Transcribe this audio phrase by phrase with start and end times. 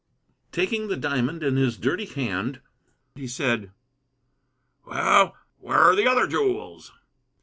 [0.51, 2.59] Taking the diamond in his dirty hand
[3.13, 3.71] he said:
[4.83, 6.91] "Well, where are the other jewels?"